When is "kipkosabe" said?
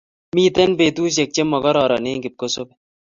2.23-2.73